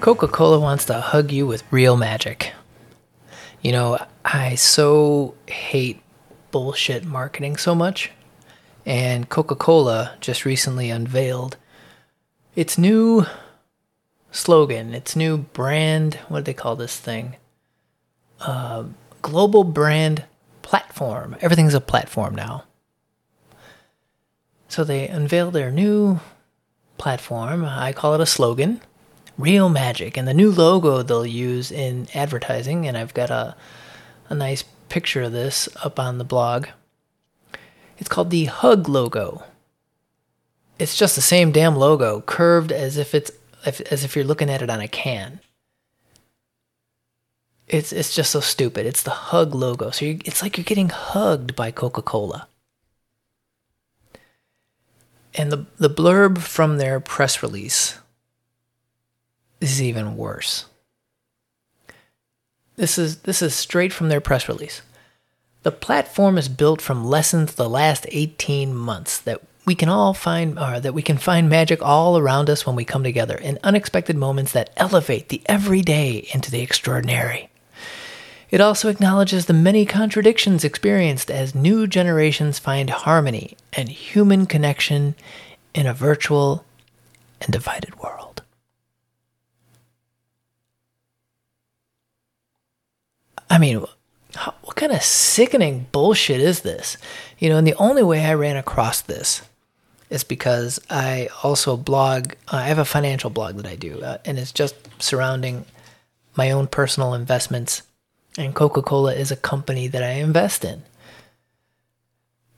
[0.00, 2.54] Coca Cola wants to hug you with real magic.
[3.60, 6.00] You know, I so hate
[6.50, 8.10] bullshit marketing so much.
[8.86, 11.58] And Coca Cola just recently unveiled
[12.56, 13.26] its new
[14.32, 16.14] slogan, its new brand.
[16.28, 17.36] What do they call this thing?
[18.40, 18.84] Uh,
[19.20, 20.24] global brand
[20.62, 21.36] platform.
[21.42, 22.64] Everything's a platform now.
[24.66, 26.20] So they unveiled their new
[26.96, 27.66] platform.
[27.66, 28.80] I call it a slogan
[29.40, 30.16] real magic.
[30.16, 33.56] And the new logo they'll use in advertising, and I've got a,
[34.28, 36.66] a nice picture of this up on the blog.
[37.98, 39.44] It's called the Hug logo.
[40.78, 43.30] It's just the same damn logo, curved as if it's
[43.64, 45.40] as if you're looking at it on a can.
[47.68, 48.86] It's it's just so stupid.
[48.86, 52.48] It's the Hug logo, so it's like you're getting hugged by Coca Cola.
[55.34, 57.98] And the the blurb from their press release
[59.60, 60.66] is even worse.
[62.76, 64.82] This is this is straight from their press release.
[65.62, 70.58] The platform is built from lessons the last 18 months that we can all find
[70.58, 74.16] or that we can find magic all around us when we come together in unexpected
[74.16, 77.50] moments that elevate the everyday into the extraordinary.
[78.50, 85.14] It also acknowledges the many contradictions experienced as new generations find harmony and human connection
[85.74, 86.64] in a virtual
[87.40, 88.39] and divided world.
[93.50, 96.96] I mean, what kind of sickening bullshit is this?
[97.38, 99.42] You know, and the only way I ran across this
[100.08, 102.34] is because I also blog.
[102.48, 105.64] Uh, I have a financial blog that I do, uh, and it's just surrounding
[106.36, 107.82] my own personal investments.
[108.38, 110.82] And Coca Cola is a company that I invest in.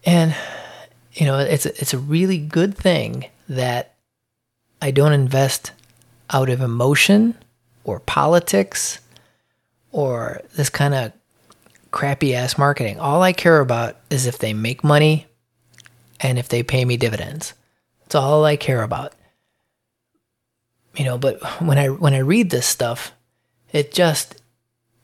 [0.05, 0.35] And,
[1.15, 3.95] you know, it's it's a really good thing that
[4.83, 5.73] I don't invest
[6.31, 7.37] out of emotion
[7.85, 8.99] or politics
[9.93, 11.13] or this kind of
[11.91, 12.99] crappy ass marketing.
[12.99, 15.27] All I care about is if they make money
[16.21, 17.55] and if they pay me dividends.
[18.07, 19.13] It's all I care about.
[20.97, 23.13] You know, but when I when I read this stuff,
[23.73, 24.43] it just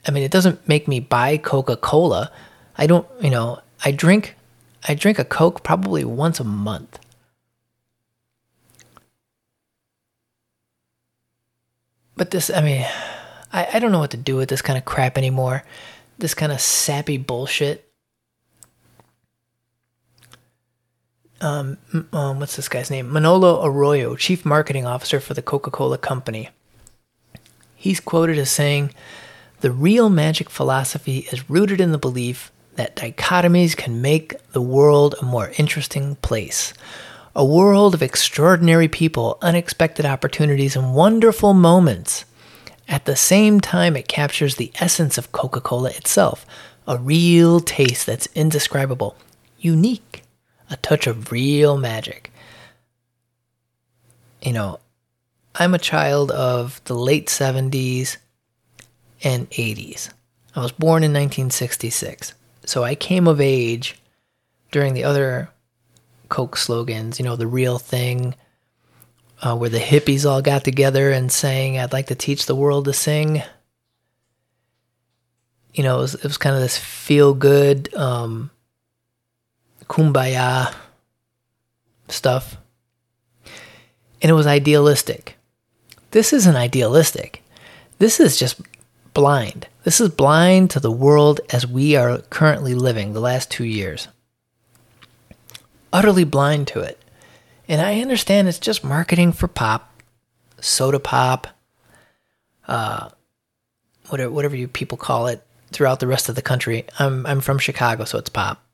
[0.07, 2.31] I mean, it doesn't make me buy Coca-Cola.
[2.77, 4.37] I don't, you know, I drink
[4.87, 6.99] I drink a Coke probably once a month.
[12.17, 12.87] But this, I mean,
[13.53, 15.65] I, I don't know what to do with this kind of crap anymore.
[16.19, 17.85] This kind of sappy bullshit.
[21.41, 21.79] Um,
[22.13, 23.13] um, what's this guy's name?
[23.13, 26.51] Manolo Arroyo, Chief Marketing Officer for the Coca Cola Company.
[27.77, 28.93] He's quoted as saying,
[29.61, 35.15] The real magic philosophy is rooted in the belief that dichotomies can make the world
[35.21, 36.75] a more interesting place.
[37.37, 42.25] A world of extraordinary people, unexpected opportunities, and wonderful moments.
[42.89, 46.47] At the same time, it captures the essence of Coca Cola itself
[46.87, 49.15] a real taste that's indescribable,
[49.59, 50.23] unique,
[50.71, 52.33] a touch of real magic.
[54.41, 54.81] You know,
[55.55, 58.17] I'm a child of the late 70s
[59.23, 60.09] and 80s.
[60.57, 62.33] I was born in 1966.
[62.65, 64.01] So I came of age
[64.73, 65.51] during the other
[66.31, 68.35] Coke slogans, you know, the real thing,
[69.43, 72.87] uh, where the hippies all got together and sang, I'd like to teach the world
[72.87, 73.43] to sing.
[75.75, 78.51] You know, it was, it was kind of this feel good, um,
[79.85, 80.75] kumbaya
[82.09, 82.57] stuff.
[84.21, 85.37] And it was idealistic.
[86.11, 87.43] This isn't idealistic.
[87.99, 88.61] This is just
[89.15, 89.69] blind.
[89.85, 94.09] This is blind to the world as we are currently living the last two years.
[95.93, 97.01] Utterly blind to it.
[97.69, 100.03] And I understand it's just marketing for pop,
[100.61, 101.47] soda pop,
[102.67, 103.11] uh,
[104.09, 106.87] whatever, whatever you people call it throughout the rest of the country.
[106.99, 108.65] I'm, I'm from Chicago, so it's pop.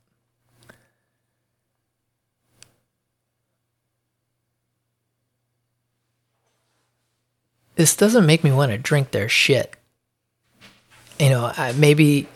[7.74, 9.74] This doesn't make me want to drink their shit.
[11.18, 12.28] You know, maybe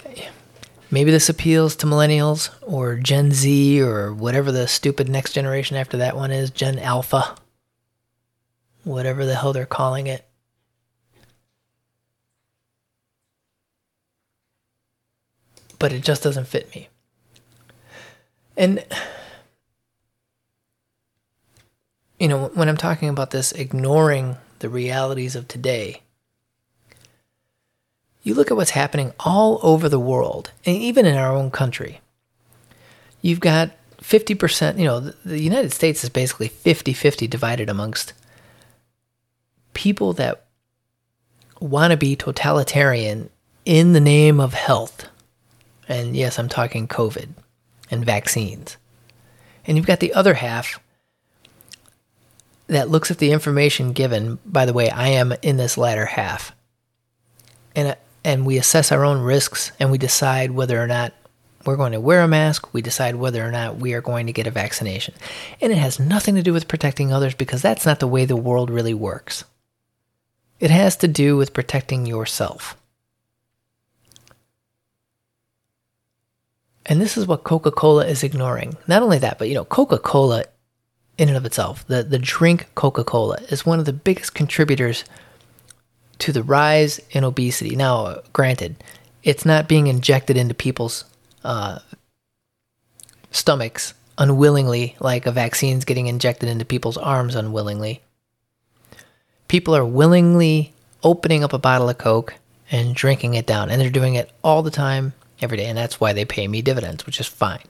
[0.90, 5.98] Maybe this appeals to millennials or Gen Z or whatever the stupid next generation after
[5.98, 7.36] that one is, Gen Alpha.
[8.84, 10.24] Whatever the hell they're calling it.
[15.78, 16.88] But it just doesn't fit me.
[18.56, 18.84] And,
[22.18, 26.02] you know, when I'm talking about this, ignoring the realities of today,
[28.28, 32.00] you look at what's happening all over the world, and even in our own country.
[33.22, 33.70] You've got
[34.02, 38.12] 50%, you know, the United States is basically 50 50 divided amongst
[39.74, 40.44] people that
[41.60, 43.30] want to be totalitarian
[43.64, 45.08] in the name of health.
[45.88, 47.30] And yes, I'm talking COVID
[47.90, 48.76] and vaccines.
[49.64, 50.78] And you've got the other half
[52.66, 54.38] that looks at the information given.
[54.44, 56.54] By the way, I am in this latter half.
[57.74, 61.12] And, and we assess our own risks and we decide whether or not
[61.64, 62.72] we're going to wear a mask.
[62.72, 65.14] We decide whether or not we are going to get a vaccination.
[65.60, 68.36] And it has nothing to do with protecting others because that's not the way the
[68.36, 69.44] world really works.
[70.60, 72.76] It has to do with protecting yourself.
[76.86, 78.76] And this is what Coca Cola is ignoring.
[78.86, 80.44] Not only that, but you know, Coca Cola
[81.18, 85.04] in and of itself, the, the drink Coca Cola, is one of the biggest contributors
[86.18, 87.76] to the rise in obesity.
[87.76, 88.82] Now, granted,
[89.22, 91.04] it's not being injected into people's
[91.44, 91.78] uh,
[93.30, 98.00] stomachs unwillingly, like a vaccine's getting injected into people's arms unwillingly.
[99.46, 100.72] People are willingly
[101.02, 102.34] opening up a bottle of Coke
[102.70, 106.00] and drinking it down, and they're doing it all the time, every day, and that's
[106.00, 107.62] why they pay me dividends, which is fine.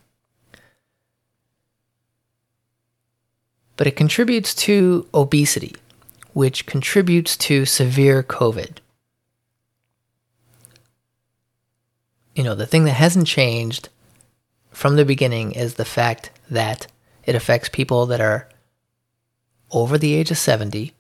[3.77, 5.77] But it contributes to obesity,
[6.33, 8.79] which contributes to severe COVID.
[12.39, 13.89] you know, the thing that hasn't changed
[14.71, 16.87] from the beginning is the fact that
[17.25, 18.49] it affects people that are
[19.73, 20.95] over the age of 70,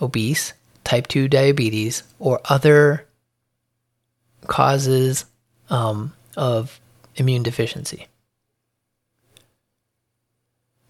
[0.00, 3.06] obese, type 2 diabetes, or other
[4.46, 5.26] causes
[5.68, 6.80] um, of
[7.16, 8.06] immune deficiency.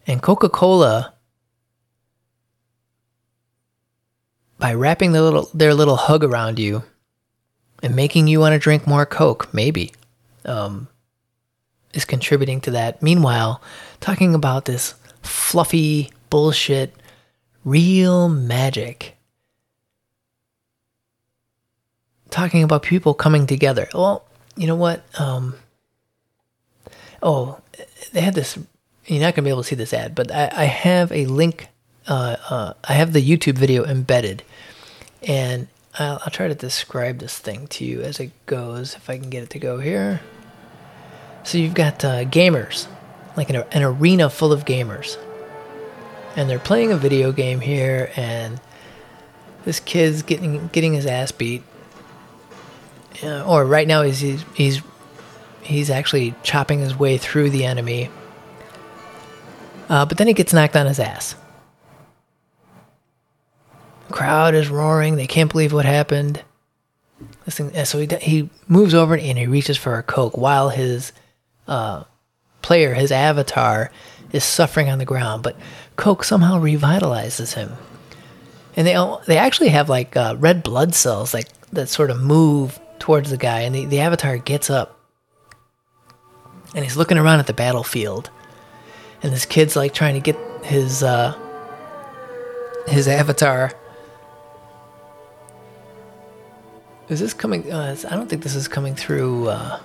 [0.07, 1.13] And Coca Cola,
[4.57, 6.83] by wrapping their little, their little hug around you,
[7.83, 9.91] and making you want to drink more Coke, maybe,
[10.45, 10.87] um,
[11.93, 13.01] is contributing to that.
[13.01, 13.61] Meanwhile,
[13.99, 16.93] talking about this fluffy bullshit,
[17.63, 19.17] real magic.
[22.29, 23.87] Talking about people coming together.
[23.93, 24.25] Well,
[24.55, 25.03] you know what?
[25.19, 25.55] Um,
[27.21, 27.59] oh,
[28.13, 28.57] they had this.
[29.05, 31.25] You're not going to be able to see this ad, but I, I have a
[31.25, 31.67] link.
[32.07, 34.43] Uh, uh, I have the YouTube video embedded.
[35.23, 35.67] And
[35.97, 39.29] I'll, I'll try to describe this thing to you as it goes, if I can
[39.29, 40.21] get it to go here.
[41.43, 42.87] So you've got uh, gamers,
[43.37, 45.17] like an, an arena full of gamers.
[46.35, 48.59] And they're playing a video game here, and
[49.63, 51.63] this kid's getting getting his ass beat.
[53.23, 54.81] Uh, or right now he's, he's he's
[55.61, 58.09] he's actually chopping his way through the enemy.
[59.87, 61.35] Uh, but then he gets knocked on his ass
[64.15, 65.17] crowd is roaring.
[65.17, 66.41] They can't believe what happened.
[67.47, 71.11] So he, he moves over and he reaches for a Coke while his
[71.67, 72.05] uh,
[72.61, 73.91] player, his avatar,
[74.31, 75.43] is suffering on the ground.
[75.43, 75.57] But
[75.97, 77.73] Coke somehow revitalizes him.
[78.77, 78.95] And they
[79.27, 83.37] they actually have like uh, red blood cells like that sort of move towards the
[83.37, 83.61] guy.
[83.61, 84.97] And the, the avatar gets up
[86.73, 88.29] and he's looking around at the battlefield.
[89.21, 91.37] And this kid's like trying to get his uh,
[92.87, 93.71] his avatar
[97.07, 97.71] Is this coming?
[97.71, 99.49] Uh, I don't think this is coming through.
[99.49, 99.79] Uh...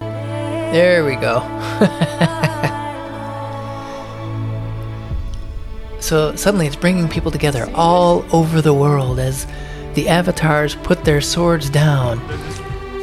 [0.00, 1.38] There we go.
[6.00, 9.46] so suddenly it's bringing people together all over the world as
[9.94, 12.18] the avatars put their swords down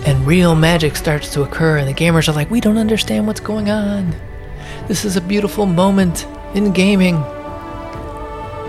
[0.05, 3.39] and real magic starts to occur, and the gamers are like, We don't understand what's
[3.39, 4.13] going on.
[4.87, 7.23] This is a beautiful moment in gaming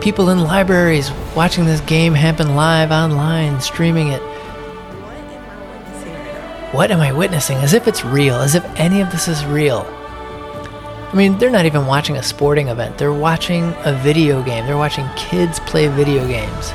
[0.07, 4.21] people in libraries watching this game happen live online, streaming it.
[6.73, 7.57] What am I witnessing?
[7.57, 9.85] As if it's real, as if any of this is real.
[9.85, 14.65] I mean, they're not even watching a sporting event, they're watching a video game.
[14.65, 16.71] They're watching kids play video games.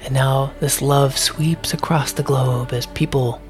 [0.00, 3.40] And now this love sweeps across the globe as people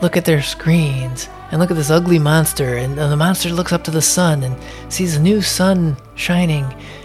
[0.00, 2.76] look at their screens and look at this ugly monster.
[2.76, 4.56] And the monster looks up to the sun and
[4.92, 6.64] sees a new sun shining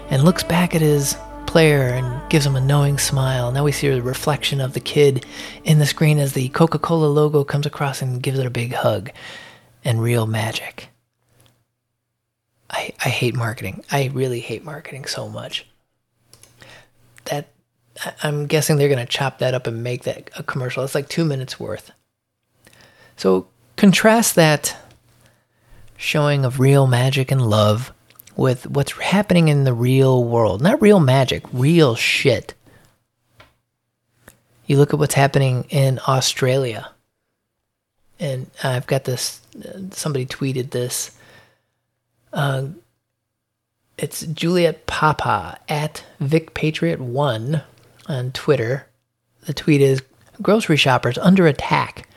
[0.10, 1.16] and looks back at his
[1.48, 3.52] player and gives him a knowing smile.
[3.52, 5.26] Now we see the reflection of the kid
[5.64, 8.74] in the screen as the Coca Cola logo comes across and gives it a big
[8.74, 9.12] hug.
[9.84, 10.90] And real magic.
[12.72, 13.84] I, I hate marketing.
[13.92, 15.68] I really hate marketing so much.
[17.26, 17.50] That
[18.24, 20.84] I'm guessing they're going to chop that up and make that a commercial.
[20.84, 21.92] It's like two minutes worth.
[23.18, 24.76] So contrast that
[25.98, 27.94] showing of real magic and love
[28.36, 30.62] with what's happening in the real world.
[30.62, 32.54] Not real magic, real shit.
[34.66, 36.90] You look at what's happening in Australia.
[38.20, 39.42] And I've got this,
[39.92, 41.12] somebody tweeted this.
[42.34, 42.68] Uh,
[43.98, 47.64] it's Juliet Papa at VicPatriot1
[48.08, 48.88] on Twitter.
[49.46, 50.02] The tweet is
[50.42, 52.10] Grocery shoppers under attack.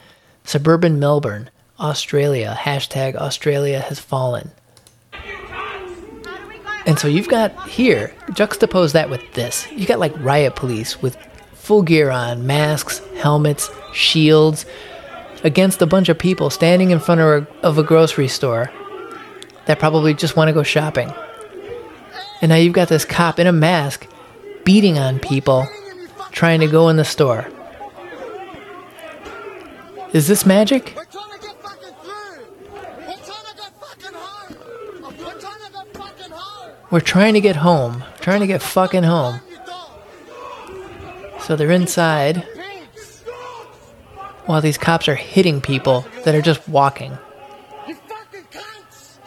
[0.49, 2.57] Suburban Melbourne, Australia.
[2.59, 4.51] Hashtag Australia has fallen.
[6.87, 9.71] And so you've got here, juxtapose that with this.
[9.73, 11.19] You got like riot police with
[11.53, 14.65] full gear on, masks, helmets, shields,
[15.45, 18.73] against a bunch of people standing in front of a, of a grocery store
[19.67, 21.13] that probably just want to go shopping.
[22.41, 24.09] And now you've got this cop in a mask
[24.65, 25.69] beating on people
[26.33, 27.47] trying to go in the store.
[30.13, 30.95] Is this magic?
[30.97, 32.47] We're trying to get fucking through.
[33.07, 34.57] We're trying to get fucking home.
[35.03, 36.73] We're trying to get fucking home.
[36.91, 38.05] We're trying to get home.
[38.21, 39.41] Trying to get fucking home.
[39.51, 41.43] You dog.
[41.43, 42.47] So they're inside
[44.47, 47.13] while these cops are hitting people that are just walking.
[47.87, 49.19] You fucking cunts.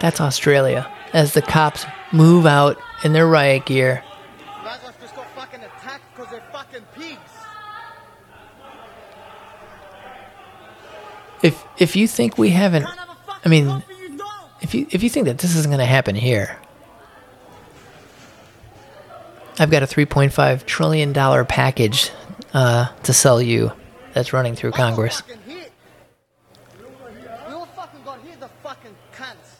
[0.00, 0.90] That's Australia.
[1.12, 4.02] As the cops move out in their riot gear.
[4.64, 7.18] Wildlife just got fucking attacked because they're fucking pigs.
[11.42, 14.28] If if you think we haven't Can't have a fucking I mean coffee, you dog.
[14.60, 16.56] if you if you think that this isn't going to happen here.
[19.58, 22.10] I've got a 3.5 trillion dollar package
[22.54, 23.72] uh, to sell you
[24.14, 25.20] that's running through Congress.
[25.20, 25.72] fucking hit.
[27.48, 29.56] We all fucking got hit, the fucking cunts.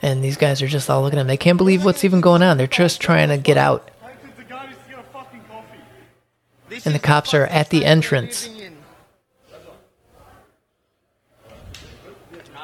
[0.00, 1.26] And these guys are just all looking at them.
[1.28, 2.56] They can't believe what's even going on.
[2.56, 3.90] They're just trying to get out.
[4.36, 5.78] the guy needs to get a fucking coffee.
[6.70, 8.48] This And the cops are at the entrance.
[8.48, 8.76] living in.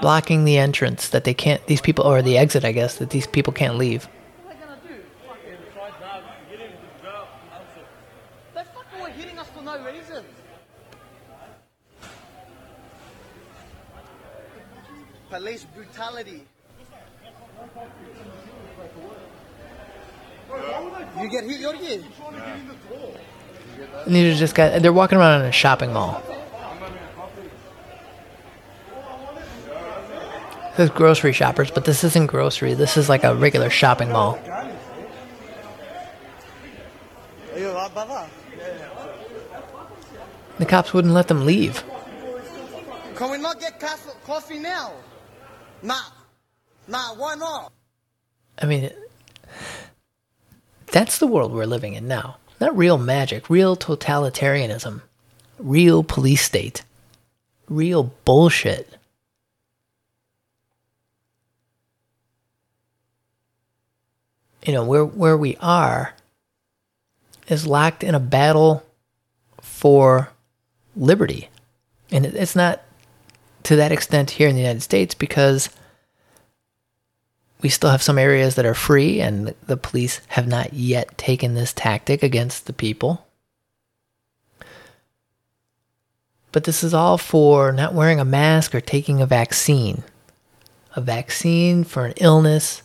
[0.03, 3.27] Blocking the entrance that they can't these people or the exit i guess that these
[3.27, 4.05] people can't leave
[4.45, 5.03] What are they gonna do?
[5.27, 5.59] Fucking
[8.55, 10.25] They fucking were hitting us for no reason.
[15.31, 16.45] Police brutality.
[21.21, 22.03] You get hit, you're hit.
[24.07, 26.23] and these are just guys they're walking around in a shopping mall
[30.77, 34.39] this grocery shoppers but this isn't grocery this is like a regular shopping mall
[37.53, 38.27] Are you alright, brother?
[40.59, 41.83] the cops wouldn't let them leave
[43.17, 44.93] Can we not get coffee, coffee now?
[45.83, 46.01] Nah.
[46.89, 47.73] Nah, why not?
[48.59, 48.91] i mean
[50.89, 55.01] that's the world we're living in now not real magic real totalitarianism
[55.59, 56.83] real police state
[57.69, 58.97] real bullshit
[64.65, 66.15] you know where where we are
[67.49, 68.85] is locked in a battle
[69.61, 70.31] for
[70.97, 71.49] liberty.
[72.11, 72.83] And it's not
[73.65, 75.71] to that extent here in the United States because
[77.63, 81.55] we still have some areas that are free and the police have not yet taken
[81.55, 83.27] this tactic against the people.
[86.51, 90.03] But this is all for not wearing a mask or taking a vaccine.
[90.95, 92.83] A vaccine for an illness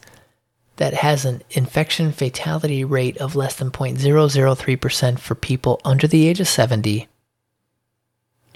[0.78, 6.40] that has an infection fatality rate of less than 0.003% for people under the age
[6.40, 7.08] of 70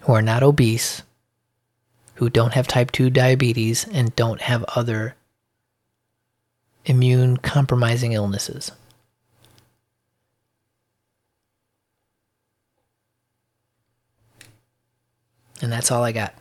[0.04, 1.04] who are not obese,
[2.16, 5.16] who don't have type 2 diabetes, and don't have other
[6.86, 8.72] immune compromising illnesses.
[15.62, 16.34] And that's all I got.